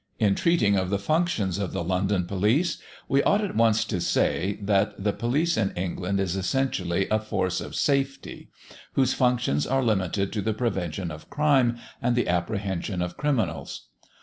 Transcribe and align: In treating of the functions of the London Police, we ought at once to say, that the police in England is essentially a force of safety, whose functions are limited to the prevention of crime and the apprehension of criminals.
In 0.17 0.33
treating 0.33 0.75
of 0.75 0.89
the 0.89 0.97
functions 0.97 1.59
of 1.59 1.73
the 1.73 1.83
London 1.83 2.25
Police, 2.25 2.79
we 3.07 3.21
ought 3.21 3.43
at 3.43 3.55
once 3.55 3.85
to 3.85 4.01
say, 4.01 4.57
that 4.59 4.95
the 5.03 5.13
police 5.13 5.57
in 5.57 5.69
England 5.75 6.19
is 6.19 6.35
essentially 6.35 7.07
a 7.11 7.19
force 7.19 7.61
of 7.61 7.75
safety, 7.75 8.49
whose 8.93 9.13
functions 9.13 9.67
are 9.67 9.83
limited 9.83 10.33
to 10.33 10.41
the 10.41 10.55
prevention 10.55 11.11
of 11.11 11.29
crime 11.29 11.77
and 12.01 12.15
the 12.15 12.27
apprehension 12.27 12.99
of 13.03 13.15
criminals. 13.15 13.89